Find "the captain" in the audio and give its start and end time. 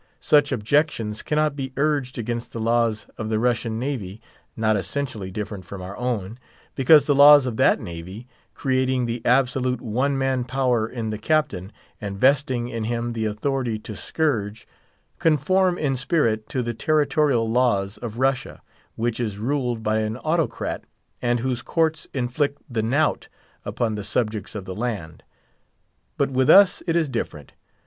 11.11-11.71